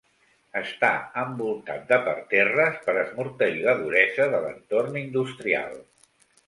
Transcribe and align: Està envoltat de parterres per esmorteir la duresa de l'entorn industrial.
Està 0.61 0.87
envoltat 1.23 1.85
de 1.93 1.99
parterres 2.09 2.81
per 2.89 2.97
esmorteir 3.03 3.63
la 3.69 3.79
duresa 3.85 4.31
de 4.35 4.43
l'entorn 4.49 5.03
industrial. 5.07 5.81